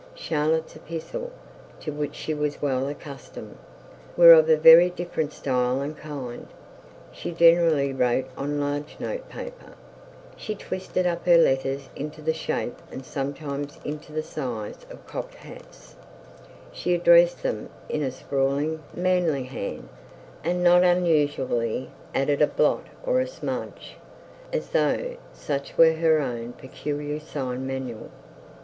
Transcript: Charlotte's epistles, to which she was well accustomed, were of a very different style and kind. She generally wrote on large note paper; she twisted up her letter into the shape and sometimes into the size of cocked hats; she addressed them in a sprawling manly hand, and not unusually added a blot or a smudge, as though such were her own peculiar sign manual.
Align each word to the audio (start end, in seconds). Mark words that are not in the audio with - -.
Charlotte's 0.15 0.75
epistles, 0.75 1.29
to 1.79 1.91
which 1.91 2.15
she 2.15 2.33
was 2.33 2.59
well 2.59 2.87
accustomed, 2.87 3.55
were 4.17 4.33
of 4.33 4.49
a 4.49 4.57
very 4.57 4.89
different 4.89 5.31
style 5.31 5.79
and 5.79 5.95
kind. 5.95 6.47
She 7.11 7.31
generally 7.31 7.93
wrote 7.93 8.25
on 8.35 8.59
large 8.59 8.99
note 8.99 9.29
paper; 9.29 9.73
she 10.35 10.55
twisted 10.55 11.05
up 11.05 11.27
her 11.27 11.37
letter 11.37 11.77
into 11.95 12.19
the 12.23 12.33
shape 12.33 12.81
and 12.91 13.05
sometimes 13.05 13.79
into 13.85 14.11
the 14.11 14.23
size 14.23 14.87
of 14.89 15.05
cocked 15.05 15.35
hats; 15.35 15.95
she 16.71 16.95
addressed 16.95 17.43
them 17.43 17.69
in 17.87 18.01
a 18.01 18.09
sprawling 18.09 18.81
manly 18.95 19.43
hand, 19.43 19.87
and 20.43 20.63
not 20.63 20.81
unusually 20.83 21.91
added 22.15 22.41
a 22.41 22.47
blot 22.47 22.87
or 23.05 23.19
a 23.19 23.27
smudge, 23.27 23.97
as 24.51 24.69
though 24.69 25.15
such 25.31 25.77
were 25.77 25.93
her 25.93 26.17
own 26.19 26.53
peculiar 26.53 27.19
sign 27.19 27.67
manual. 27.67 28.09